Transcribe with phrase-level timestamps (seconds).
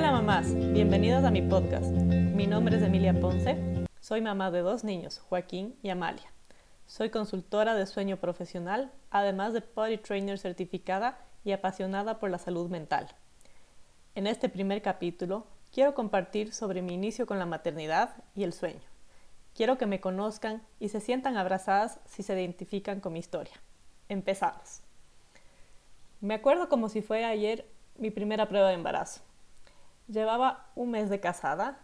[0.00, 1.90] Hola mamás, bienvenidas a mi podcast.
[1.90, 3.58] Mi nombre es Emilia Ponce,
[4.00, 6.32] soy mamá de dos niños, Joaquín y Amalia.
[6.86, 12.70] Soy consultora de sueño profesional, además de potty trainer certificada y apasionada por la salud
[12.70, 13.08] mental.
[14.14, 18.80] En este primer capítulo quiero compartir sobre mi inicio con la maternidad y el sueño.
[19.54, 23.60] Quiero que me conozcan y se sientan abrazadas si se identifican con mi historia.
[24.08, 24.80] Empezamos.
[26.22, 27.66] Me acuerdo como si fue ayer
[27.98, 29.20] mi primera prueba de embarazo.
[30.10, 31.80] Llevaba un mes de casada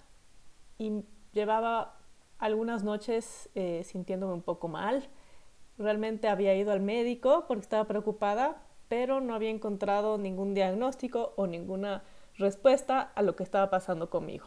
[0.78, 1.98] y llevaba
[2.38, 5.08] algunas noches eh, sintiéndome un poco mal.
[5.78, 11.46] Realmente había ido al médico porque estaba preocupada, pero no había encontrado ningún diagnóstico o
[11.46, 12.02] ninguna
[12.36, 14.46] respuesta a lo que estaba pasando conmigo.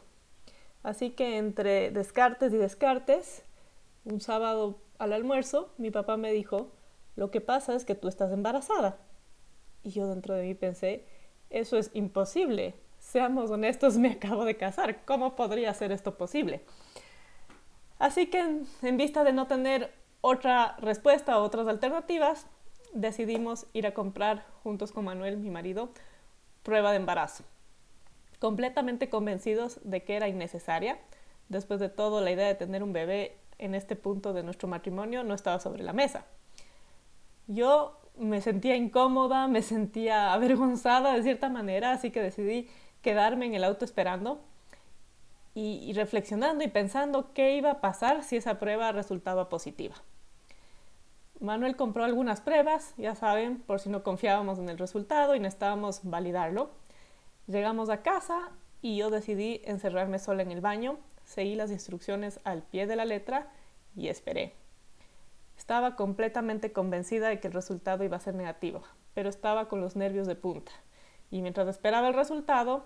[0.84, 3.46] Así que entre descartes y descartes,
[4.06, 6.72] un sábado al almuerzo, mi papá me dijo,
[7.16, 8.98] lo que pasa es que tú estás embarazada.
[9.84, 11.06] Y yo dentro de mí pensé,
[11.50, 12.76] eso es imposible.
[13.10, 15.04] Seamos honestos, me acabo de casar.
[15.04, 16.62] ¿Cómo podría ser esto posible?
[17.98, 18.40] Así que
[18.84, 22.46] en, vista de no tener otra respuesta o otras alternativas,
[22.94, 25.90] decidimos ir a comprar juntos con Manuel, mi marido,
[26.62, 27.46] prueba de embarazo.
[28.38, 31.00] Completamente convencidos de que era innecesaria.
[31.48, 35.24] Después de todo, la idea de tener un bebé en este punto de nuestro matrimonio
[35.24, 36.28] no estaba sobre la mesa.
[37.48, 42.70] Yo me sentía incómoda, me sentía avergonzada de cierta manera, así que decidí
[43.02, 44.42] quedarme en el auto esperando
[45.54, 49.96] y, reflexionando y pensando qué iba a pasar si esa prueba resultaba positiva.
[51.40, 56.02] Manuel compró algunas pruebas, ya saben, por si no confiábamos en el resultado y necesitábamos
[56.04, 56.70] validarlo.
[57.48, 62.64] Llegamos a casa y yo decidí encerrarme sola en el baño, seguí las instrucciones al
[62.64, 63.48] pie de la letra
[63.96, 64.54] y esperé.
[65.58, 68.84] Estaba completamente convencida de que el resultado iba a ser negativo,
[69.14, 70.72] pero estaba con los nervios de punta.
[71.32, 72.86] Y mientras esperaba el resultado,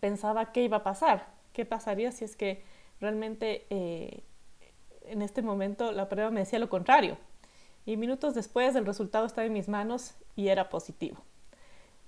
[0.00, 2.62] pensaba qué iba a pasar, qué pasaría si es que
[3.00, 4.22] realmente eh,
[5.02, 7.16] en este momento la prueba me decía lo contrario.
[7.86, 11.18] Y minutos después el resultado estaba en mis manos y era positivo.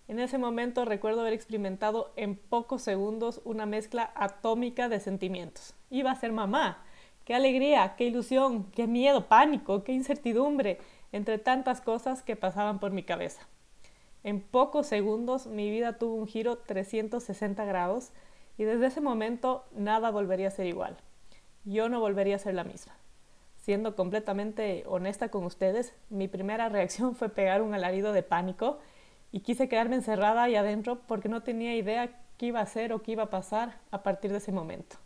[0.08, 5.74] En ese momento recuerdo haber experimentado en pocos segundos una mezcla atómica de sentimientos.
[5.90, 6.84] Iba a ser mamá,
[7.24, 10.78] Qué alegría, qué ilusión, qué miedo, pánico, qué incertidumbre,
[11.12, 13.46] entre tantas cosas que pasaban por mi cabeza.
[14.24, 18.12] En pocos segundos mi vida tuvo un giro 360 grados
[18.56, 20.96] y desde ese momento nada volvería a ser igual.
[21.64, 22.94] Yo no volvería a ser la misma.
[23.56, 28.78] Siendo completamente honesta con ustedes, mi primera reacción fue pegar un alarido de pánico
[29.30, 33.02] y quise quedarme encerrada ahí adentro porque no tenía idea qué iba a hacer o
[33.02, 34.96] qué iba a pasar a partir de ese momento.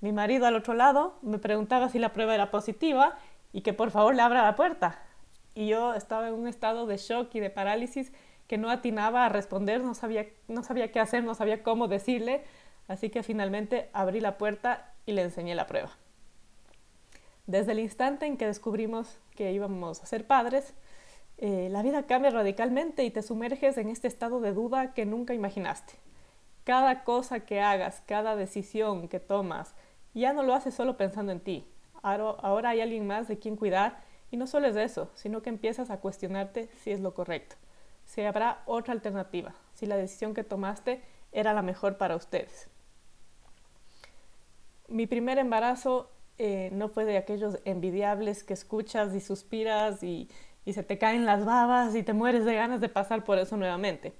[0.00, 3.18] Mi marido al otro lado me preguntaba si la prueba era positiva
[3.52, 5.02] y que por favor le abra la puerta.
[5.54, 8.12] Y yo estaba en un estado de shock y de parálisis
[8.46, 12.42] que no atinaba a responder, no sabía, no sabía qué hacer, no sabía cómo decirle,
[12.88, 15.90] así que finalmente abrí la puerta y le enseñé la prueba.
[17.46, 20.74] Desde el instante en que descubrimos que íbamos a ser padres,
[21.38, 25.32] eh, la vida cambia radicalmente y te sumerges en este estado de duda que nunca
[25.32, 25.94] imaginaste.
[26.64, 29.74] Cada cosa que hagas, cada decisión que tomas,
[30.12, 31.66] ya no lo haces solo pensando en ti.
[32.02, 35.90] Ahora, hay alguien más de quien cuidar y no solo es eso, sino que empiezas
[35.90, 37.56] a cuestionarte si es lo correcto,
[38.04, 41.02] si habrá otra alternativa, si la decisión que tomaste
[41.32, 42.68] era la mejor para ustedes.
[44.88, 50.28] Mi primer embarazo eh, no fue de aquellos envidiables que escuchas y suspiras y
[50.66, 54.14] se te caen las babas y te mueres de ganas de pasar por eso nuevamente.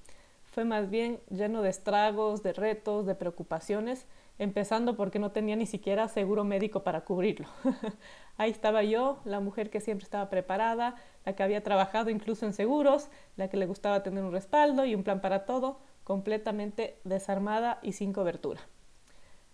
[0.51, 4.07] Fue más bien lleno de estragos, de retos, de preocupaciones
[4.41, 7.47] empezando porque no tenía ni siquiera seguro médico para cubrirlo.
[8.39, 10.97] Ahí estaba yo, la mujer que siempre estaba preparada,
[11.27, 14.95] la que había trabajado incluso en seguros, la que le gustaba tener un respaldo y
[14.95, 18.63] un plan para todo, completamente desarmada y sin cobertura.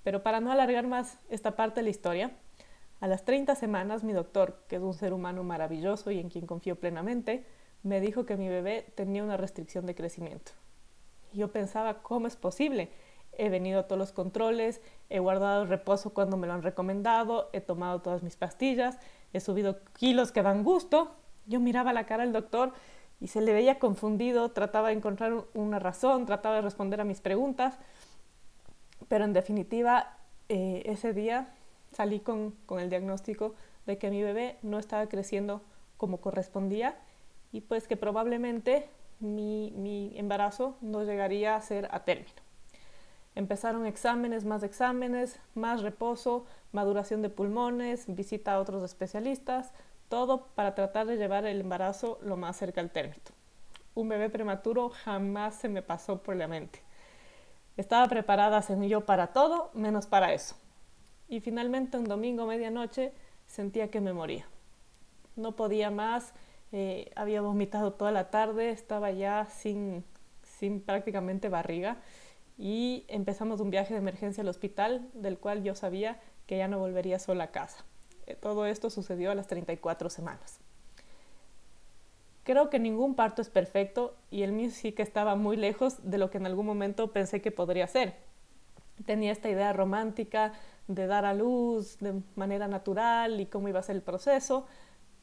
[0.04, 2.30] Pero para no alargar más esta parte de la historia,
[3.00, 6.46] a las 30 semanas mi doctor, que es un ser humano maravilloso y en quien
[6.46, 7.44] confío plenamente,
[7.82, 10.52] me dijo que mi bebé tenía una restricción de crecimiento.
[11.32, 12.90] Yo pensaba, ¿cómo es posible?
[13.38, 14.80] He venido a todos los controles,
[15.10, 18.98] he guardado reposo cuando me lo han recomendado, he tomado todas mis pastillas,
[19.32, 21.12] he subido kilos que dan gusto.
[21.46, 22.72] Yo miraba la cara del doctor
[23.20, 27.20] y se le veía confundido, trataba de encontrar una razón, trataba de responder a mis
[27.20, 27.78] preguntas,
[29.08, 30.16] pero en definitiva
[30.48, 31.54] eh, ese día
[31.92, 33.54] salí con, el diagnóstico
[33.86, 35.62] de que mi bebé no estaba creciendo
[35.96, 36.96] como correspondía
[37.52, 38.88] y pues que probablemente
[39.20, 42.45] mi embarazo no llegaría a ser a término.
[43.36, 49.72] Empezaron exámenes, más exámenes, más reposo, maduración de pulmones, visita a otros especialistas,
[50.08, 53.20] todo para tratar de llevar el embarazo lo más cerca al término.
[53.94, 56.80] Un bebé prematuro jamás se me pasó por la mente.
[57.76, 60.56] Estaba preparada, según yo, para todo, menos para eso.
[61.28, 63.12] Y finalmente, un domingo, medianoche,
[63.46, 64.46] sentía que me moría.
[65.34, 66.32] No podía más,
[66.72, 70.04] eh, había vomitado toda la tarde, estaba ya sin,
[70.42, 71.98] sin prácticamente barriga
[72.58, 76.78] y empezamos un viaje de emergencia al hospital del cual yo sabía que ya no
[76.78, 77.84] volvería sola a casa.
[78.26, 80.60] Eh, todo esto sucedió a las 34 semanas.
[82.44, 86.18] Creo que ningún parto es perfecto y el mío sí que estaba muy lejos de
[86.18, 88.14] lo que en algún momento pensé que podría ser.
[89.04, 90.52] Tenía esta idea romántica
[90.86, 94.66] de dar a luz de manera natural y cómo iba a ser el proceso,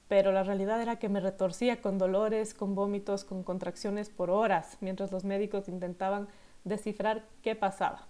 [0.09, 4.77] pero la realidad era que me retorcía con dolores, con vómitos, con contracciones por horas,
[4.81, 6.27] mientras los médicos intentaban
[6.63, 8.07] descifrar qué pasaba.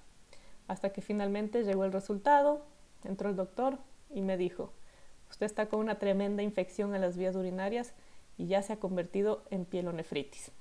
[0.67, 2.65] Hasta que finalmente llegó el resultado,
[3.03, 3.77] entró el doctor
[4.09, 4.71] y me dijo,
[5.29, 7.93] usted está con una tremenda infección en las vías urinarias
[8.37, 10.51] y ya se ha convertido en pielonefritis.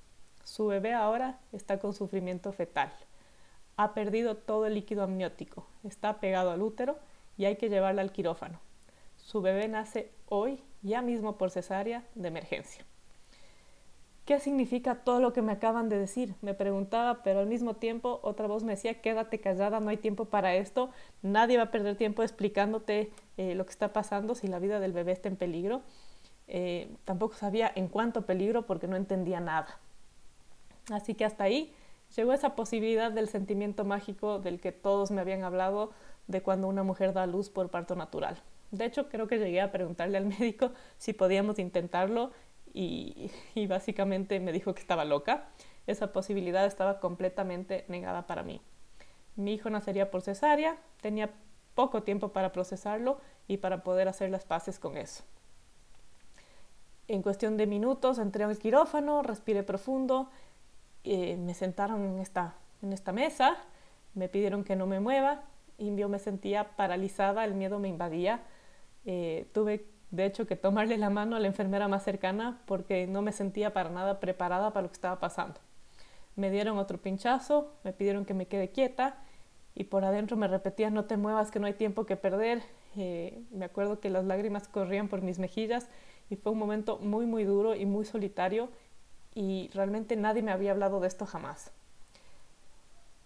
[0.44, 2.92] Su bebé ahora está con sufrimiento fetal.
[3.76, 6.98] Ha perdido todo el líquido amniótico, está pegado al útero
[7.36, 8.60] y hay que llevarla al quirófano.
[9.16, 12.84] Su bebé nace hoy, ya mismo por cesárea, de emergencia.
[14.24, 16.36] ¿Qué significa todo lo que me acaban de decir?
[16.42, 20.26] Me preguntaba, pero al mismo tiempo otra voz me decía, quédate callada, no hay tiempo
[20.26, 20.90] para esto,
[21.22, 24.92] nadie va a perder tiempo explicándote eh, lo que está pasando si la vida del
[24.92, 25.82] bebé está en peligro.
[26.46, 29.80] Eh, tampoco sabía en cuánto peligro porque no entendía nada.
[30.90, 31.74] Así que hasta ahí
[32.14, 35.90] llegó esa posibilidad del sentimiento mágico del que todos me habían hablado
[36.28, 38.40] de cuando una mujer da luz por parto natural.
[38.70, 42.30] De hecho, creo que llegué a preguntarle al médico si podíamos intentarlo
[42.74, 43.30] y,
[43.66, 45.48] básicamente me dijo que estaba loca.
[45.86, 48.60] Esa posibilidad estaba completamente negada para mí.
[49.36, 51.30] Mi hijo nacería por cesárea, tenía
[51.74, 55.24] poco tiempo para procesarlo y para poder hacer las paces con eso.
[57.08, 60.30] En cuestión de minutos entré al quirófano, respiré profundo,
[61.04, 63.56] eh, me sentaron en esta, en esta mesa,
[64.14, 65.42] me pidieron que no me mueva
[65.78, 68.42] y yo me sentía paralizada, el miedo me invadía.
[69.04, 73.22] Eh, tuve de hecho, que tomarle la mano a la enfermera más cercana porque no
[73.22, 75.58] me sentía para nada preparada para lo que estaba pasando.
[76.36, 79.16] Me dieron otro pinchazo, me pidieron que me quede quieta
[79.74, 82.62] y por adentro me repetían no te muevas, que no hay tiempo que perder.
[82.94, 85.88] Eh, me acuerdo que las lágrimas corrían por mis mejillas
[86.28, 88.68] y fue un momento muy, muy duro y muy solitario
[89.34, 91.72] y realmente nadie me había hablado de esto jamás.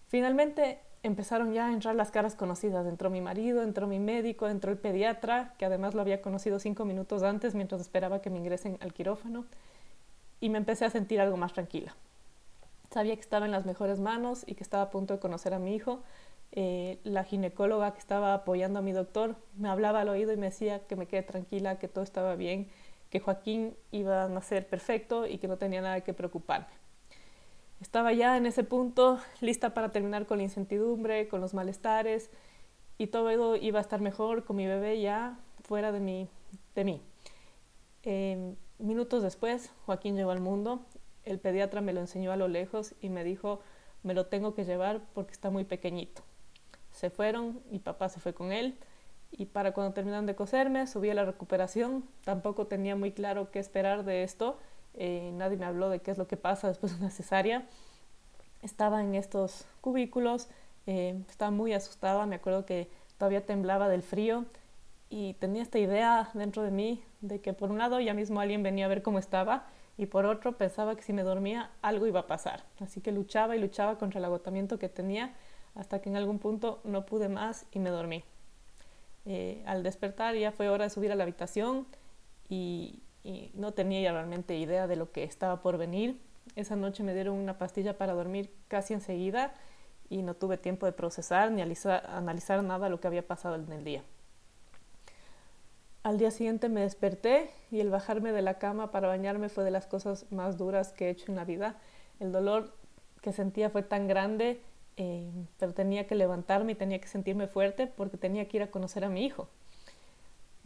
[0.07, 2.85] Finalmente empezaron ya a entrar las caras conocidas.
[2.85, 6.85] Entró mi marido, entró mi médico, entró el pediatra, que además lo había conocido cinco
[6.85, 9.45] minutos antes mientras esperaba que me ingresen al quirófano,
[10.39, 11.95] y me empecé a sentir algo más tranquila.
[12.91, 15.59] Sabía que estaba en las mejores manos y que estaba a punto de conocer a
[15.59, 15.99] mi hijo.
[16.53, 20.47] Eh, la ginecóloga que estaba apoyando a mi doctor me hablaba al oído y me
[20.47, 22.69] decía que me quede tranquila, que todo estaba bien,
[23.09, 26.67] que Joaquín iba a nacer perfecto y que no tenía nada que preocuparme.
[27.81, 32.29] Estaba ya en ese punto lista para terminar con la incertidumbre, con los malestares
[32.97, 36.29] y todo iba a estar mejor con mi bebé ya fuera de mí.
[38.03, 40.81] Em, minutos después, Joaquín llegó al mundo.
[41.23, 43.59] El pediatra me lo enseñó a lo lejos y me dijo,
[44.03, 46.23] me lo tengo que llevar porque está muy pequeñito.
[46.91, 48.77] Se fueron, y papá se fue con él
[49.31, 52.05] y para cuando terminaron de coserme subí a la recuperación.
[52.23, 54.57] Tampoco tenía muy claro qué esperar de esto
[54.97, 57.65] eh, nadie me habló de qué es lo que pasa después de una cesárea.
[58.61, 60.49] Estaba en estos cubículos,
[60.87, 64.45] eh, estaba muy asustada, me acuerdo que todavía temblaba del frío
[65.09, 68.63] y tenía esta idea dentro de mí de que por un lado ya mismo alguien
[68.63, 72.21] venía a ver cómo estaba y por otro pensaba que si me dormía algo iba
[72.21, 72.63] a pasar.
[72.79, 75.33] Así que luchaba y luchaba contra el agotamiento que tenía
[75.75, 78.23] hasta que en algún punto no pude más y me dormí.
[79.25, 81.85] Eh, al despertar ya fue hora de subir a la habitación
[82.49, 86.17] y, y no tenía realmente idea de lo que estaba por venir.
[86.55, 89.53] Esa noche me dieron una pastilla para dormir casi enseguida
[90.09, 93.69] y no tuve tiempo de procesar ni analizar, nada de lo que había pasado en
[93.73, 94.01] el día.
[96.03, 99.71] Al día siguiente me desperté y el bajarme de la cama para bañarme fue de
[99.71, 101.75] las cosas más duras que he hecho en la vida.
[102.21, 102.73] El dolor
[103.21, 104.61] que sentía fue tan grande,
[104.95, 105.29] eh,
[105.59, 109.03] pero tenía que levantarme y tenía que sentirme fuerte porque tenía que ir a conocer
[109.03, 109.49] a mi hijo.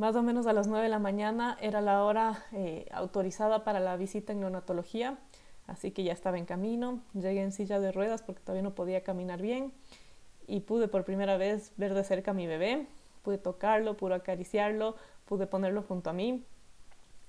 [0.01, 3.79] Más o menos a las 9 de la mañana era la hora eh, autorizada para
[3.79, 5.19] la visita en neonatología,
[5.67, 7.03] así que ya estaba en camino.
[7.13, 9.71] Llegué en silla de ruedas porque todavía no podía caminar bien
[10.47, 12.87] y pude por primera vez ver de cerca a mi bebé.
[13.21, 16.47] Pude tocarlo, pude acariciarlo, pude ponerlo junto a mí.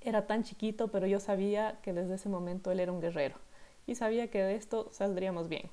[0.01, 3.35] Era tan chiquito, pero yo sabía que desde ese momento él era un guerrero
[3.87, 5.69] y sabía que de esto saldríamos bien.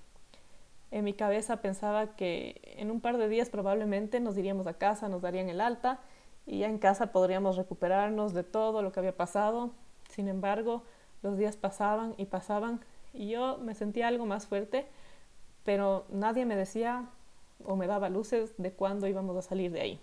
[0.92, 5.08] En mi cabeza pensaba que en un par de días probablemente nos iríamos a casa,
[5.08, 6.02] nos darían el alta
[6.50, 9.70] y ya en casa podríamos recuperarnos de todo lo que había pasado.
[10.10, 10.82] Sin embargo,
[11.22, 12.80] los días pasaban y pasaban
[13.14, 14.88] y yo me sentía algo más fuerte,
[15.64, 17.06] pero nadie me decía
[17.64, 20.00] o me daba luces de cuándo íbamos a salir de ahí.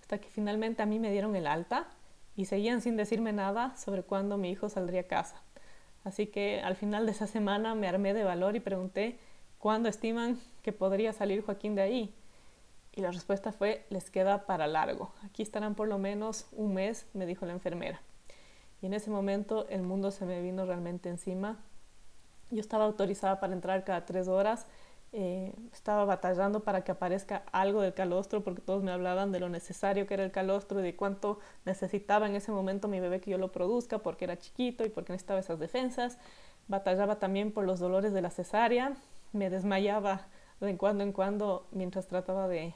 [0.00, 1.86] Hasta que finalmente a mí me dieron el alta
[2.34, 5.40] y seguían sin decirme nada sobre cuándo mi hijo saldría a casa.
[6.02, 9.20] Así que al final de esa semana me armé de valor y pregunté
[9.58, 12.14] cuándo estiman que podría salir Joaquín de ahí.
[12.96, 15.12] Y la respuesta fue, les queda para largo.
[15.24, 18.00] Aquí estarán por lo menos un mes, me dijo la enfermera.
[18.80, 21.58] Y en ese momento el mundo se me vino realmente encima.
[22.50, 24.66] Yo estaba autorizada para entrar cada tres horas.
[25.12, 29.48] Eh, estaba batallando para que aparezca algo del calostro porque todos me hablaban de lo
[29.48, 33.30] necesario que era el calostro y de cuánto necesitaba en ese momento mi bebé que
[33.30, 36.18] yo lo produzca porque era chiquito y porque necesitaba esas defensas.
[36.68, 38.92] Batallaba también por los dolores de la cesárea.
[39.32, 40.26] Me desmayaba
[40.60, 42.74] de cuando en cuando mientras trataba de,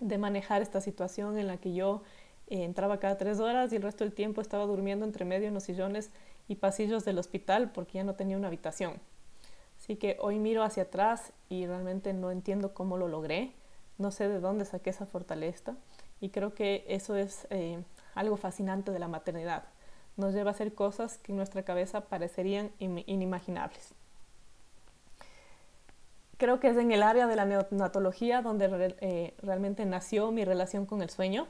[0.00, 2.02] de manejar esta situación en la que yo
[2.48, 5.54] eh, entraba cada tres horas y el resto del tiempo estaba durmiendo entre medio en
[5.54, 6.10] los sillones
[6.48, 8.94] y pasillos del hospital porque ya no tenía una habitación.
[9.78, 13.52] Así que hoy miro hacia atrás y realmente no entiendo cómo lo logré,
[13.98, 15.76] no sé de dónde saqué esa fortaleza
[16.20, 17.82] y creo que eso es eh,
[18.14, 19.64] algo fascinante de la maternidad.
[20.16, 23.94] Nos lleva a hacer cosas que en nuestra cabeza parecerían inimaginables
[26.40, 30.86] creo que es en el área de la neonatología donde eh, realmente nació mi relación
[30.86, 31.46] con el sueño.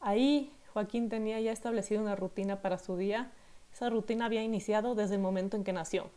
[0.00, 3.32] Ahí Joaquín tenía ya establecido una rutina para su día.
[3.72, 6.08] Esa rutina había iniciado desde el momento en que nació.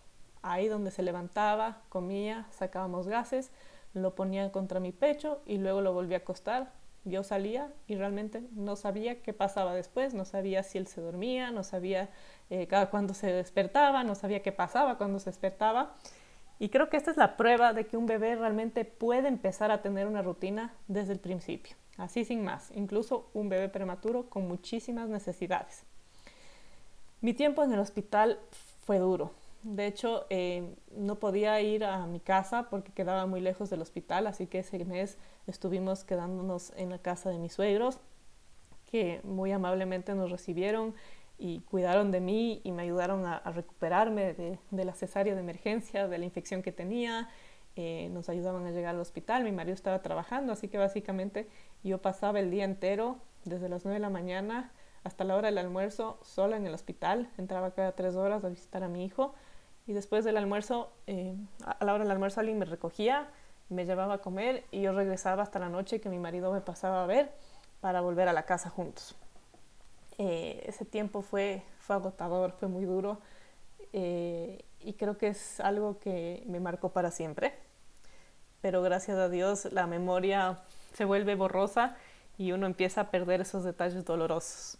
[0.43, 3.51] Ahí donde se levantaba, comía, sacábamos gases,
[3.96, 6.72] lo ponía contra mi pecho y luego lo volvía a acostar.
[7.05, 11.50] Yo salía y realmente no sabía qué pasaba después, no sabía si él se dormía,
[11.50, 12.10] no sabía
[12.51, 15.96] eh, cada cuándo se despertaba, no sabía qué pasaba cuando se despertaba.
[16.60, 19.82] Y creo que esta es la prueba de que un bebé realmente puede empezar a
[19.82, 25.08] tener una rutina desde el principio, así sin más, incluso un bebé prematuro con muchísimas
[25.08, 25.84] necesidades.
[27.22, 28.39] Mi tiempo en el hospital
[28.86, 29.32] fue duro.
[29.63, 34.28] De hecho, eh, no podía ir a mi casa porque quedaba muy lejos del hospital,
[34.28, 38.00] así que ese mes estuvimos quedándonos en la casa de mis suegros,
[38.89, 40.96] que muy amablemente nos recibieron
[41.39, 46.25] y cuidaron de mí y me ayudaron a, recuperarme de, cesárea de emergencia, de la
[46.25, 47.29] infección que tenía.
[47.75, 49.43] Eh, nos ayudaban a llegar al hospital.
[49.43, 51.48] Mi marido estaba trabajando, así que básicamente
[51.84, 54.72] yo pasaba el día entero, desde las 9 de la mañana
[55.03, 57.29] hasta la hora del almuerzo, sola en el hospital.
[57.38, 59.34] Entraba cada tres horas a visitar a mi hijo
[59.88, 63.29] y después del almuerzo, eh, a la hora del almuerzo alguien me recogía,
[63.69, 67.03] me llevaba a comer y yo regresaba hasta la noche que mi marido me pasaba
[67.03, 67.31] a ver
[67.81, 69.15] para volver a la casa juntos.
[70.22, 73.20] Eh, ese tiempo fue, fue agotador, fue muy duro
[73.94, 77.54] eh, y creo que es algo que me marcó para siempre.
[78.62, 80.60] Pero gracias a Dios la memoria
[80.94, 81.96] se vuelve borrosa
[82.38, 84.78] y uno empieza a perder esos detalles dolorosos.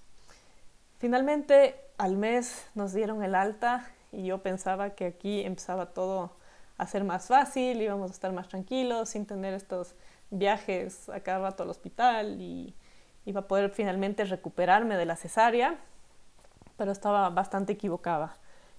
[0.98, 6.32] Finalmente, al mes nos dieron el alta y yo pensaba que aquí empezaba todo
[6.78, 9.96] a ser más fácil, íbamos a estar más tranquilos, sin tener estos
[10.32, 12.74] viajes a cada rato al hospital y
[13.26, 15.78] iba a poder finalmente recuperarme de la cesárea,
[16.78, 18.38] pero estaba bastante equivocada.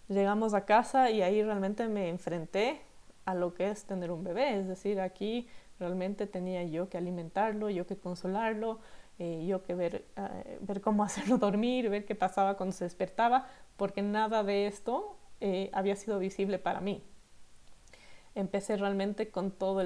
[0.09, 2.81] Llegamos a casa y ahí realmente me enfrenté
[3.27, 5.47] a lo que es tener un bebé, es decir, aquí
[5.79, 8.81] realmente tenía yo que alimentarlo, yo que consolarlo,
[9.19, 13.47] eh, yo que ver, eh, ver cómo hacerlo dormir, ver qué pasaba cuando se despertaba,
[13.77, 17.03] porque nada de esto eh, había sido visible para mí.
[18.35, 19.85] Empecé realmente con toda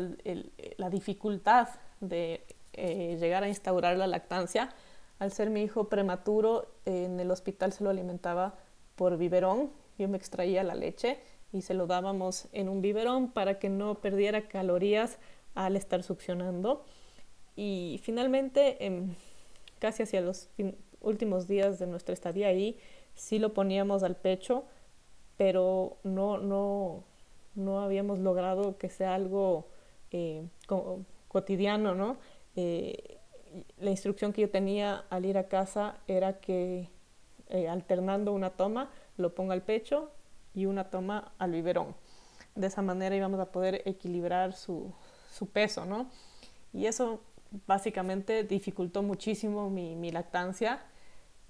[0.77, 1.69] la dificultad
[2.01, 2.45] de
[2.75, 4.71] eh, llegar a instaurar la lactancia.
[5.19, 8.55] Al ser mi hijo prematuro, en el hospital se lo alimentaba
[8.97, 9.71] por biberón.
[9.99, 11.19] Yo me extraía la leche
[11.53, 15.19] y se lo dábamos en un biberón para que no perdiera calorías
[15.55, 16.85] al estar succionando.
[17.57, 18.77] Y finalmente,
[19.79, 20.49] casi hacia los
[21.01, 22.79] últimos días de nuestra estadía ahí,
[23.15, 24.65] sí lo poníamos al pecho,
[25.37, 27.05] pero no, no,
[27.55, 29.69] no habíamos logrado que sea algo
[30.11, 30.47] eh,
[31.29, 32.17] cotidiano, ¿no?
[32.57, 33.19] Eh,
[33.79, 36.89] la instrucción que yo tenía al ir a casa era que
[37.49, 40.11] eh, alternando una toma lo ponga al pecho
[40.55, 41.95] y una toma al biberón.
[42.55, 44.93] De esa manera íbamos a poder equilibrar su,
[45.53, 46.11] peso, ¿no?
[46.73, 47.21] Y eso
[47.67, 50.83] básicamente dificultó muchísimo mi, lactancia.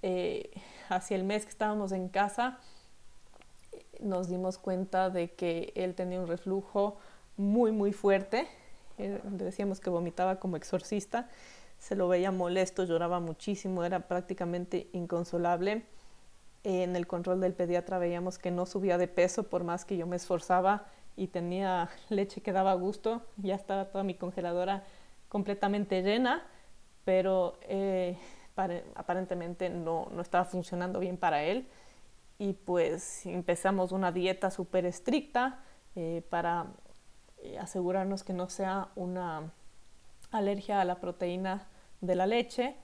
[0.01, 0.51] Eh,
[0.89, 2.59] hacia el mes que estábamos en casa,
[3.99, 6.97] nos dimos cuenta de que él tenía un reflujo
[7.37, 8.47] muy, muy fuerte
[8.97, 11.29] eh, decíamos que vomitaba como exorcista,
[11.79, 15.85] se lo veía molesto, lloraba muchísimo, era prácticamente inconsolable.
[16.63, 20.07] En el control del pediatra veíamos que no subía de peso por más que yo
[20.07, 20.85] me esforzaba
[21.15, 24.83] y tenía leche que daba gusto, ya estaba toda mi congeladora
[25.29, 26.43] completamente llena,
[27.03, 28.17] pero eh,
[28.95, 31.67] aparentemente no, no estaba funcionando bien para él
[32.37, 35.59] y pues empezamos una dieta súper estricta
[35.95, 36.67] eh, para
[37.59, 39.51] asegurarnos que no sea una
[40.31, 41.67] alergia a la proteína
[42.01, 42.75] de la leche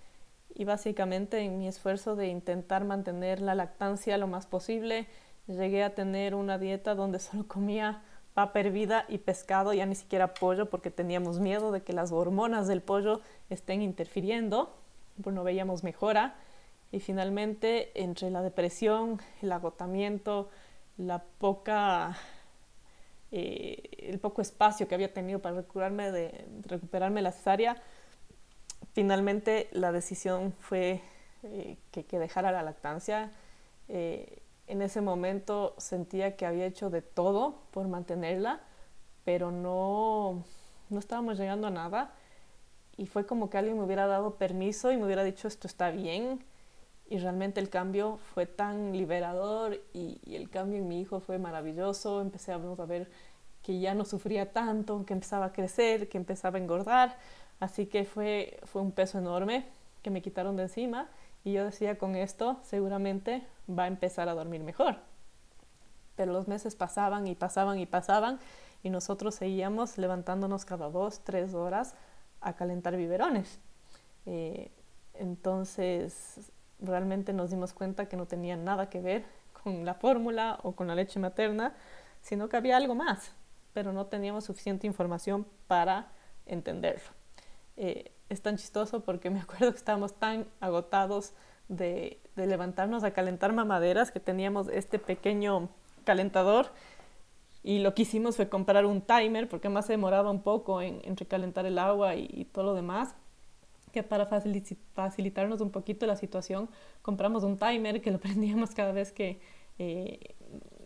[0.55, 5.07] y básicamente en mi esfuerzo de intentar mantener la lactancia lo más posible,
[5.47, 8.03] llegué a tener una dieta donde solo comía
[8.33, 12.67] papa hervida y pescado, ya ni siquiera pollo, porque teníamos miedo de que las hormonas
[12.67, 14.73] del pollo estén interfiriendo,
[15.21, 16.35] pues no veíamos mejora.
[16.93, 20.49] Y finalmente, entre la depresión, el agotamiento,
[20.97, 22.17] la poca,
[23.31, 27.81] eh, el poco espacio que había tenido para recuperarme de, recuperarme la cesárea,
[28.93, 31.01] finalmente la decisión fue
[31.43, 33.31] eh, que, que, dejara la lactancia.
[33.87, 38.61] Eh, en ese momento sentía que había hecho de todo por mantenerla,
[39.23, 40.43] pero no,
[40.89, 42.13] no estábamos llegando a nada.
[42.97, 45.89] Y fue como que alguien me hubiera dado permiso y me hubiera dicho esto está
[45.89, 46.43] bien.
[47.11, 52.21] Y realmente el cambio fue tan liberador y, el cambio en mi hijo fue maravilloso.
[52.21, 53.11] Empecé a, ver
[53.61, 57.17] que ya no sufría tanto, que empezaba a crecer, que empezaba a engordar.
[57.59, 59.65] Así que fue, fue un peso enorme
[60.01, 61.09] que me quitaron de encima
[61.43, 64.95] y yo decía, con esto seguramente va a empezar a dormir mejor.
[66.15, 68.39] Pero los meses pasaban y pasaban y pasaban
[68.83, 71.93] y nosotros seguíamos levantándonos cada dos, tres horas
[72.39, 73.59] a calentar biberones.
[74.25, 74.71] Eh,
[75.13, 79.25] entonces realmente nos dimos cuenta que no tenía nada que ver
[79.63, 81.73] con la fórmula o con la leche materna,
[82.21, 83.33] sino que había algo más,
[83.73, 86.11] pero no teníamos suficiente información para
[86.45, 87.09] entenderlo.
[87.77, 91.33] Eh, es tan chistoso porque me acuerdo que estábamos tan agotados
[91.67, 95.69] de, levantarnos a calentar mamaderas que teníamos este pequeño
[96.03, 96.67] calentador
[97.63, 101.01] y lo que hicimos fue comprar un timer porque más se demoraba un poco en,
[101.15, 103.15] recalentar el agua y, todo lo demás
[103.91, 106.69] que para facilitarnos un poquito la situación
[107.01, 109.39] compramos un timer que lo prendíamos cada vez que
[109.79, 110.35] eh,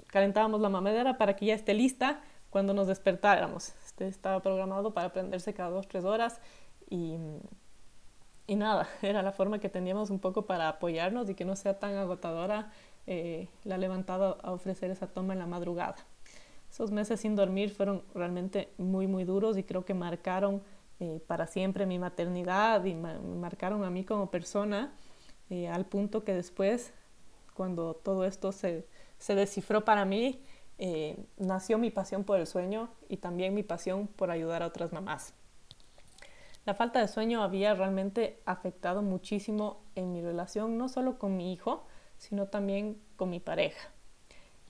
[0.07, 3.73] calentábamos la mamadera para que ya esté lista cuando nos despertáramos.
[3.85, 6.39] Este estaba programado para prenderse cada dos, tres horas
[6.89, 7.17] y,
[8.47, 11.79] y nada, era la forma que teníamos un poco para apoyarnos y que no sea
[11.79, 12.71] tan agotadora
[13.07, 15.97] eh, la levantada a ofrecer esa toma en la madrugada.
[16.69, 20.61] Esos meses sin dormir fueron realmente muy, muy duros y creo que marcaron
[20.99, 24.93] eh, para siempre mi maternidad y me marcaron a mí como persona
[25.49, 26.93] eh, al punto que después,
[27.53, 30.41] cuando todo esto se, se descifró para mí,
[31.37, 35.33] nació mi pasión por el sueño y también mi pasión por ayudar a otras mamás.
[36.65, 41.53] La falta de sueño había realmente afectado muchísimo en mi relación, no solo con mi
[41.53, 41.85] hijo,
[42.17, 43.91] sino también con mi pareja.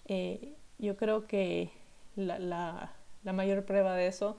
[0.06, 1.72] Eh, yo creo que
[2.18, 2.92] la,
[3.24, 4.36] mayor prueba de eso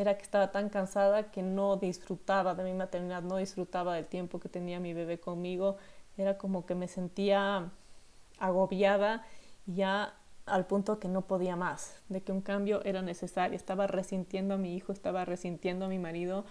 [0.00, 4.40] era que estaba tan cansada que no disfrutaba de mi maternidad, no disfrutaba del tiempo
[4.40, 5.76] que tenía mi bebé conmigo.
[6.16, 7.70] Era como que me sentía
[8.38, 9.24] agobiada
[9.66, 10.14] ya
[10.46, 13.56] al punto que no podía más, de que un cambio era necesario.
[13.56, 16.44] Estaba resintiendo a mi hijo, estaba resintiendo a mi marido,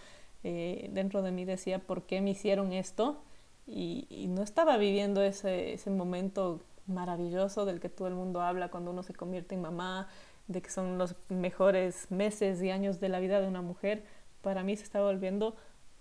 [0.44, 3.22] eh, dentro de mí decía, ¿por qué me hicieron esto?
[3.68, 8.92] Y, no estaba viviendo ese, ese, momento maravilloso del que todo el mundo habla cuando
[8.92, 10.08] uno se convierte en mamá,
[10.50, 14.04] de que son los mejores meses y años de la vida de una mujer.
[14.42, 15.56] Para mí se estaba volviendo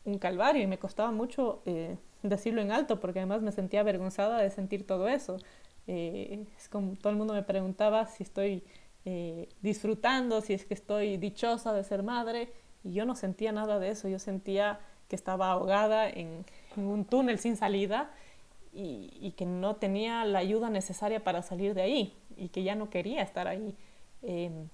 [0.04, 4.40] un calvario y me costaba mucho eh, decirlo en alto porque además me sentía avergonzada
[4.40, 5.37] de sentir todo eso.
[5.87, 8.64] Eh, es como todo el mundo me preguntaba si estoy
[9.62, 12.52] disfrutando, si es que estoy dichosa de ser madre
[12.84, 16.44] y yo no sentía nada de eso, yo sentía que estaba ahogada en,
[16.76, 18.11] un túnel sin salida
[18.72, 22.90] y, que no tenía la ayuda necesaria para salir de ahí y que ya no
[22.90, 23.74] quería estar ahí.
[24.22, 24.68] Em,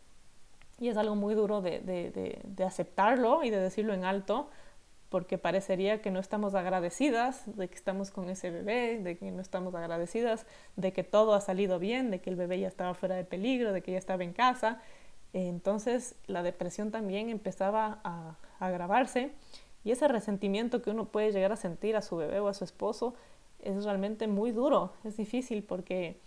[0.80, 4.48] y es algo muy duro de, de, aceptarlo y de decirlo en alto,
[5.09, 9.40] porque parecería que no estamos agradecidas de que estamos con ese bebé, de que no
[9.40, 13.14] estamos agradecidas de que todo ha salido bien, de que el bebé ya estaba fuera
[13.14, 14.80] de peligro, de que ya estaba en casa.
[15.33, 19.33] Entonces la depresión también empezaba a, agravarse
[19.85, 22.64] y ese resentimiento que uno puede llegar a sentir a su bebé o a su
[22.64, 23.14] esposo
[23.59, 26.20] es realmente muy duro, es difícil porque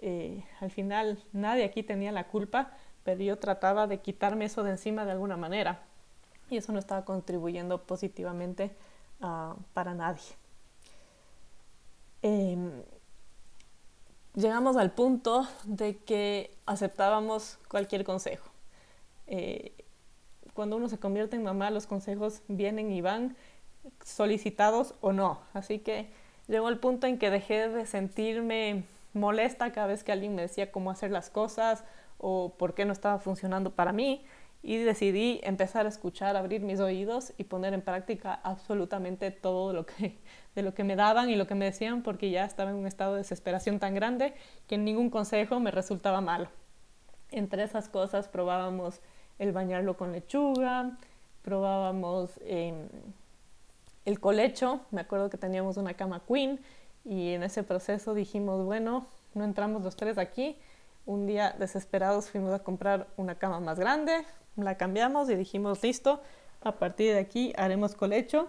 [0.00, 2.72] eh, al final nadie aquí tenía la culpa,
[3.04, 5.82] pero yo trataba de quitarme eso de encima de alguna manera
[6.50, 8.72] y eso no estaba contribuyendo positivamente
[9.20, 10.22] uh, para nadie.
[12.22, 12.70] Em,
[14.34, 18.50] llegamos al punto de que aceptábamos cualquier consejo.
[19.26, 19.72] Eh,
[20.54, 23.36] cuando uno se convierte en mamá, los consejos vienen y van
[24.04, 25.40] solicitados o no.
[25.54, 26.10] Así que
[26.48, 30.70] llegó el punto en que dejé de sentirme molesta cada vez que alguien me decía
[30.70, 31.84] cómo hacer las cosas
[32.18, 34.24] o por qué no estaba funcionando para mí
[34.62, 39.86] y decidí empezar a escuchar, abrir mis oídos y poner en práctica absolutamente todo lo
[39.86, 40.18] que,
[40.54, 42.86] de lo que me daban y lo que me decían porque ya estaba en un
[42.86, 44.34] estado de desesperación tan grande
[44.66, 46.48] que ningún consejo me resultaba malo.
[47.30, 49.00] Entre esas cosas probábamos
[49.38, 50.98] el bañarlo con lechuga,
[51.42, 52.88] probábamos em,
[54.04, 56.60] el colecho, me acuerdo que teníamos una cama queen
[57.04, 60.56] y en ese proceso dijimos, bueno, no entramos los tres aquí,
[61.06, 64.24] un día desesperados fuimos a comprar una cama más grande,
[64.56, 66.20] la cambiamos y dijimos, listo,
[66.60, 68.48] a partir de aquí haremos colecho.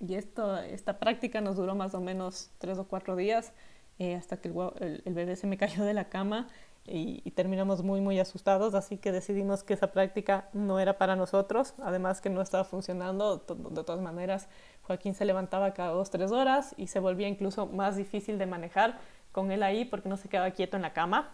[0.00, 3.52] Y esto, esta práctica nos duró más o menos tres o cuatro días
[3.98, 6.48] eh, hasta que el, el, bebé se me cayó de la cama
[6.86, 8.74] y, terminamos muy, muy asustados.
[8.74, 11.74] Así que decidimos que esa práctica no era para nosotros.
[11.82, 13.38] Además que no estaba funcionando.
[13.38, 14.48] De todas maneras,
[14.86, 18.98] Joaquín se levantaba cada dos, tres horas y se volvía incluso más difícil de manejar
[19.32, 21.30] con él ahí porque no se quedaba quieto en la cama.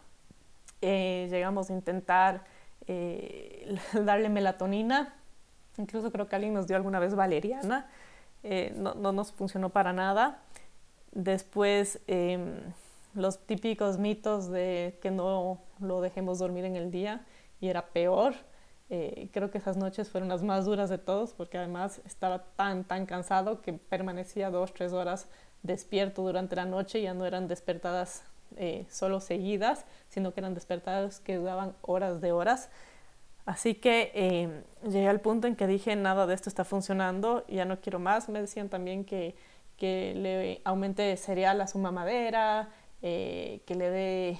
[0.82, 2.44] Eh, llegamos a intentar
[2.86, 5.14] eh, darle melatonina,
[5.76, 7.88] incluso creo que alguien nos dio alguna vez valeriana,
[8.42, 10.42] eh, no, no, nos funcionó para nada.
[11.12, 12.60] Después, em,
[13.14, 17.26] los típicos mitos de que no lo dejemos dormir en el día
[17.60, 18.34] y era peor.
[19.32, 23.06] Creo que esas noches fueron las más duras de todos porque además estaba tan, tan
[23.06, 25.28] cansado que permanecía dos, tres horas
[25.62, 28.24] despierto durante la noche, ya no eran despertadas
[28.56, 32.68] eh, solo seguidas, sino que eran despertadas que duraban horas de horas.
[33.46, 37.64] Así que eh, llegué al punto en que dije, nada de esto está funcionando, ya
[37.64, 38.28] no quiero más.
[38.28, 39.34] Me decían también que,
[39.76, 42.70] que le aumente cereal a su mamadera,
[43.02, 44.38] eh, que le dé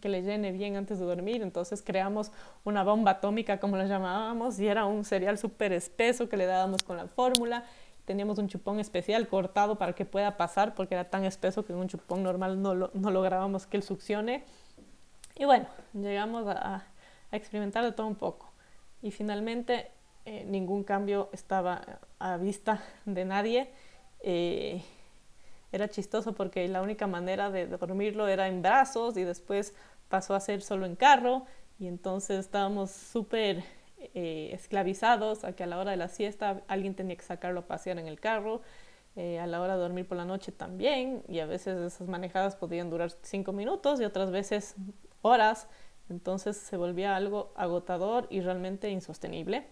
[0.00, 1.42] que le llene bien antes de dormir.
[1.42, 2.32] Entonces creamos
[2.64, 6.82] una bomba atómica, como la llamábamos, y era un cereal súper espeso que le dábamos
[6.82, 7.64] con la fórmula
[8.04, 11.78] teníamos un chupón especial cortado para que pueda pasar porque era tan espeso que en
[11.78, 14.44] un chupón normal no, no lográbamos que él succione.
[15.36, 16.86] Y bueno, llegamos a, a,
[17.32, 18.52] experimentar de todo un poco.
[19.02, 19.90] Y finalmente
[20.24, 21.82] eh, ningún cambio estaba
[22.18, 23.70] a vista de nadie.
[24.20, 24.82] Eh,
[25.74, 29.74] era chistoso porque la única manera de dormirlo era en brazos y después
[30.08, 31.46] pasó a ser solo en carro.
[31.80, 33.64] Y entonces estábamos súper
[34.14, 37.66] eh, esclavizados a que a la hora de la siesta alguien tenía que sacarlo a
[37.66, 38.60] pasear en el carro,
[39.16, 42.54] eh, a la hora de dormir por la noche también, y a veces esas manejadas
[42.54, 44.76] podían durar cinco minutos y otras veces
[45.22, 45.68] horas,
[46.08, 49.66] entonces se volvía algo agotador y realmente insostenible.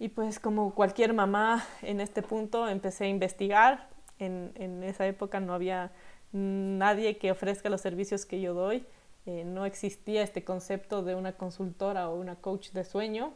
[0.00, 3.91] Y pues como cualquier mamá en este punto empecé a investigar,
[4.26, 5.92] en, esa época no había
[6.32, 8.86] nadie que ofrezca los servicios que yo doy,
[9.26, 13.32] eh, no existía este concepto de una consultora o una coach de sueño.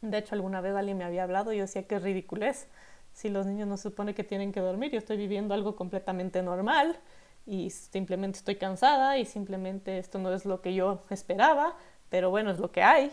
[0.00, 2.68] De hecho, alguna vez alguien me había hablado y yo decía que ridiculez.
[3.12, 6.42] Si los niños no se supone que tienen que dormir, yo estoy viviendo algo completamente
[6.42, 6.98] normal
[7.46, 11.76] y simplemente estoy cansada y simplemente esto no es lo que yo esperaba,
[12.08, 13.12] pero bueno, es lo que hay.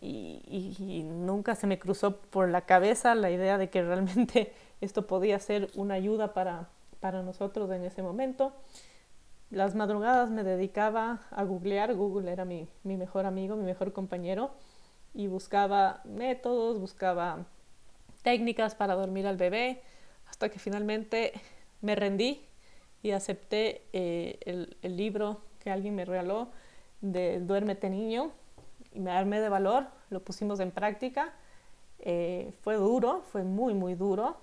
[0.00, 5.38] Y, nunca se me cruzó por la cabeza la idea de que realmente esto podía
[5.38, 6.68] ser una ayuda para,
[7.00, 8.52] para nosotros en ese momento
[9.50, 14.50] las madrugadas me dedicaba a googlear, Google era mi, mejor amigo, mi mejor compañero,
[15.14, 17.46] y buscaba métodos, buscaba
[18.22, 19.80] técnicas para dormir al bebé,
[20.28, 21.32] hasta que finalmente
[21.80, 22.44] me rendí
[23.02, 24.38] y acepté eh,
[24.82, 26.48] el, libro que alguien me regaló
[27.00, 28.32] de Duérmete niño,
[28.92, 31.32] y me armé de valor, lo pusimos en práctica.
[32.00, 34.36] Eh, fue duro, fue muy, muy duro.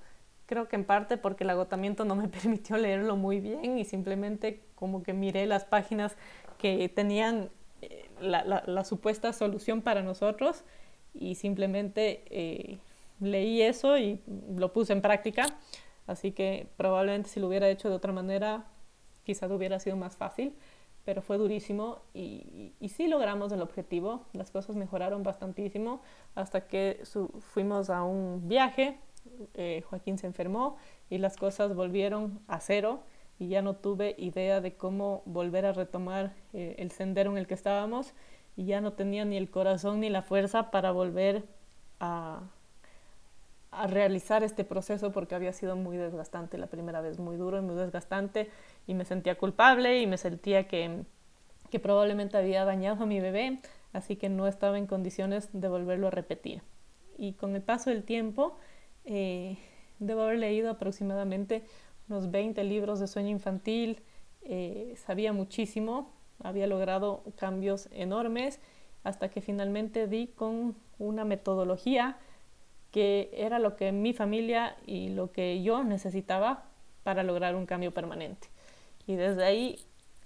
[0.46, 4.62] Creo que en parte porque el agotamiento no me permitió leerlo muy bien y simplemente
[4.76, 6.16] como que miré las páginas
[6.58, 7.50] que tenían
[7.82, 10.64] eh, la, supuesta solución para nosotros
[11.14, 12.78] y simplemente eh,
[13.20, 14.22] leí eso y
[14.56, 15.46] lo puse en práctica.
[16.08, 18.66] Así que probablemente si lo hubiera hecho de otra manera,
[19.24, 20.54] quizás hubiera sido más fácil,
[21.04, 24.26] pero fue durísimo y, y, sí logramos el objetivo.
[24.34, 26.02] Las cosas mejoraron bastantísimo
[26.36, 27.02] hasta que
[27.54, 29.00] fuimos a un viaje.
[29.54, 30.78] Eh, Joaquín se enfermó
[31.10, 33.04] y las cosas volvieron a cero
[33.40, 37.48] y ya no tuve idea de cómo volver a retomar eh, el sendero en el
[37.48, 38.14] que estábamos
[38.56, 41.44] y ya no tenía ni el corazón ni la fuerza para volver
[42.00, 42.44] a,
[43.72, 47.62] a realizar este proceso porque había sido muy desgastante la primera vez, muy duro y
[47.62, 48.50] muy desgastante
[48.88, 51.04] y me sentía culpable y me sentía que,
[51.70, 53.60] que probablemente había dañado a mi bebé,
[53.92, 56.62] así que no estaba en condiciones de volverlo a repetir.
[57.18, 58.58] Y con el paso del tiempo,
[59.06, 59.58] eh,
[60.00, 61.64] debo haber leído aproximadamente
[62.10, 64.02] unos 20 libros de sueño infantil,
[64.42, 66.12] eh, sabía muchísimo,
[66.44, 68.60] había logrado cambios enormes
[69.04, 72.18] hasta que finalmente di con una metodología
[72.92, 76.66] que era lo que mi familia y lo que yo necesitaba
[77.04, 78.48] para lograr un cambio permanente.
[79.06, 79.80] Y desde ahí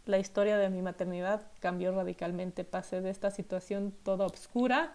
[0.06, 2.64] la historia de mi maternidad cambió radicalmente.
[2.64, 4.94] Pasé de esta situación toda oscura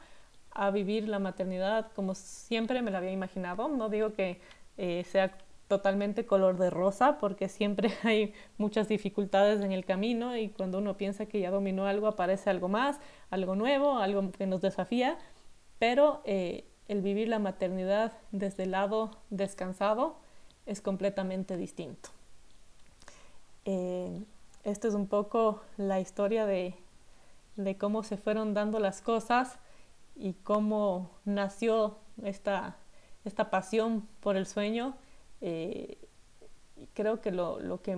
[0.55, 3.69] a vivir la maternidad como siempre me la había imaginado.
[3.69, 4.41] No digo que
[4.77, 5.37] eh, sea
[5.69, 10.97] totalmente color de rosa porque siempre hay muchas dificultades en el camino y cuando uno
[10.97, 15.19] piensa que ya dominó algo aparece algo más, algo nuevo, algo que nos desafía,
[15.79, 20.17] pero eh, el vivir la maternidad desde el lado descansado
[20.67, 22.11] es completamente distinto.
[23.65, 24.23] Eh,
[24.65, 26.75] esto es un poco la historia de,
[27.79, 29.59] cómo se fueron dando las cosas
[30.17, 32.77] y cómo nació esta,
[33.25, 34.97] esta pasión por el sueño.
[35.41, 35.99] Eh,
[36.95, 37.97] creo que lo, lo, que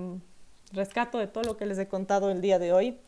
[0.73, 2.99] rescato de todo lo que les he contado el día de hoy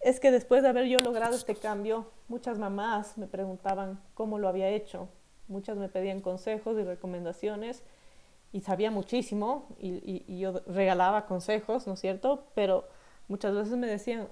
[0.00, 4.48] es que después de haber yo logrado este cambio, muchas mamás me preguntaban cómo lo
[4.48, 5.08] había hecho.
[5.46, 7.82] Muchas me pedían consejos y recomendaciones
[8.52, 12.46] y sabía muchísimo y, yo regalaba consejos, ¿no es cierto?
[12.54, 12.88] Pero
[13.28, 14.28] muchas veces me decían,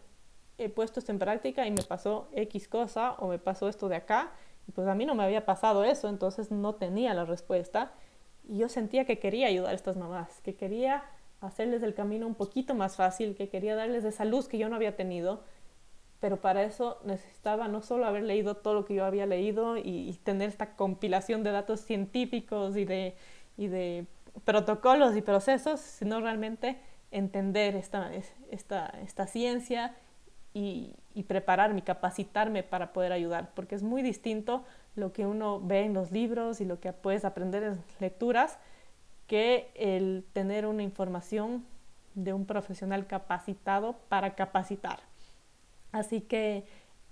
[0.59, 3.97] he puesto esto en práctica y me pasó X cosa o me pasó esto de
[3.97, 4.33] acá
[4.66, 7.92] y pues a mí no me había pasado eso, entonces no tenía la respuesta.
[8.49, 11.05] Y yo sentía que quería ayudar a estas mamás, que quería
[11.40, 14.77] hacerles el camino un poquito más fácil, que quería darles esa luz que yo no
[14.77, 15.44] había tenido,
[16.21, 20.18] pero para eso necesitaba no solo haber leído todo lo que yo había leído y
[20.25, 23.14] tener esta compilación de datos científicos y de
[23.59, 24.07] y de
[24.44, 26.79] protocolos y procesos, sino realmente
[27.11, 28.11] entender esta,
[28.51, 29.97] esta, esta ciencia
[30.55, 34.65] y, y, prepararme, capacitarme para poder ayudar, porque es muy distinto
[34.97, 38.59] lo que uno ve en los libros y lo que puedes aprender en lecturas
[39.27, 41.65] que el tener una información
[42.15, 44.99] de un profesional capacitado para capacitar.
[45.93, 46.65] Así que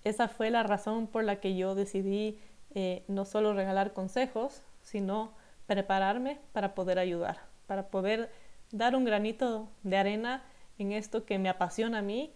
[0.05, 2.38] esa fue la razón por la que yo decidí
[2.75, 5.33] eh, no solo regalar consejos, sino
[5.66, 8.31] prepararme para poder ayudar, para poder
[8.72, 10.42] dar un granito de arena
[10.79, 12.33] en esto que me apasiona a mí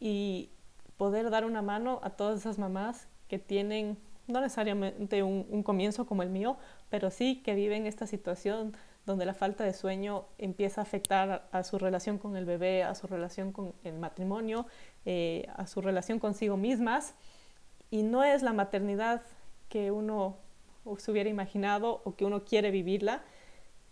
[0.00, 0.50] y
[0.96, 6.22] poder dar una mano a todas esas mamás que tienen, no necesariamente un, comienzo como
[6.22, 6.56] el mío,
[6.88, 11.64] pero sí que viven esta situación donde la falta de sueño empieza a afectar a
[11.64, 14.66] su relación con el bebé, a su relación con el matrimonio,
[15.04, 17.14] eh, a su relación consigo mismas.
[17.90, 19.22] Y no es la maternidad
[19.68, 20.36] que uno
[20.98, 23.22] se hubiera imaginado o que uno quiere vivirla.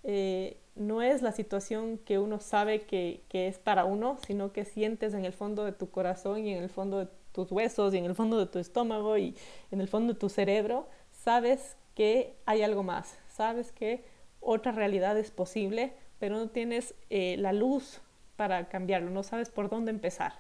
[0.04, 4.64] Eh, no es la situación que uno sabe que, que, es para uno, sino que
[4.64, 7.98] sientes en el fondo de tu corazón y en el fondo de tus huesos y
[7.98, 9.36] en el fondo de tu estómago y
[9.70, 14.04] en el fondo de tu cerebro, sabes que hay algo más, sabes que
[14.40, 18.00] otra realidad es posible, pero no tienes eh, la luz
[18.36, 20.34] para cambiarlo, no sabes por dónde empezar.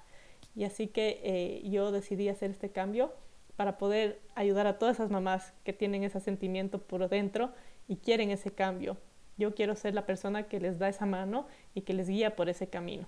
[0.54, 3.12] Y así que eh, yo decidí hacer este cambio
[3.56, 7.50] para poder ayudar a todas esas mamás que tienen ese sentimiento por dentro
[7.88, 8.96] y quieren ese cambio.
[9.38, 12.48] Yo quiero ser la persona que les da esa mano y que les guía por
[12.48, 13.06] ese camino.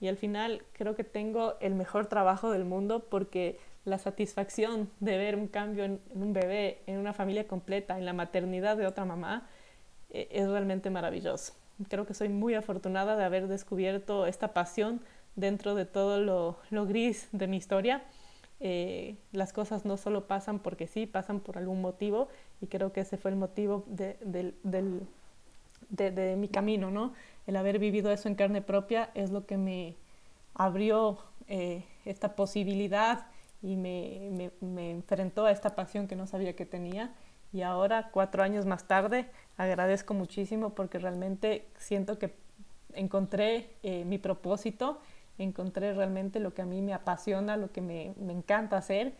[0.00, 5.16] Y al final creo que tengo el mejor trabajo del mundo porque la satisfacción de
[5.18, 9.04] ver un cambio en, un bebé, en una familia completa, en la maternidad de otra
[9.04, 9.48] mamá,
[10.10, 11.54] eh, es realmente maravilloso.
[11.88, 15.00] Creo que soy muy afortunada de haber descubierto esta pasión
[15.36, 18.02] dentro de todo lo, lo gris de mi historia
[18.64, 22.28] eh, las cosas no solo pasan porque sí, pasan por algún motivo
[22.60, 25.00] y creo que ese fue el motivo de, de,
[26.36, 27.12] mi camino, ¿no?
[27.46, 29.96] El haber vivido eso en carne propia es lo que me
[30.54, 33.26] abrió eh, esta posibilidad
[33.62, 37.14] y me, me, me, enfrentó a esta pasión que no sabía que tenía.
[37.52, 42.34] Y ahora, cuatro años más tarde, agradezco muchísimo porque realmente siento que
[42.94, 45.00] encontré eh, mi propósito
[45.38, 49.14] encontré realmente lo que a mí me apasiona, lo que me, encanta hacer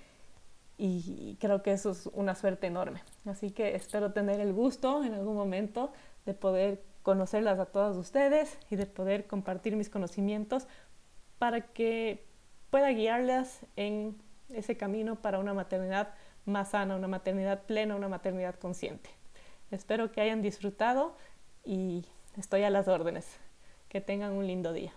[0.79, 3.03] y creo que eso es una suerte enorme.
[3.27, 5.93] Así que espero tener el gusto en algún momento
[6.27, 10.67] de poder conocerlas a todas ustedes y de poder compartir mis conocimientos
[11.39, 12.25] para que
[12.71, 14.17] pueda guiarlas en
[14.49, 19.11] ese camino para una maternidad más sana, una maternidad plena, una maternidad consciente.
[19.71, 21.17] Espero que hayan disfrutado
[21.65, 22.07] y
[22.37, 23.39] estoy a las órdenes.
[23.89, 24.93] Que tengan un lindo día.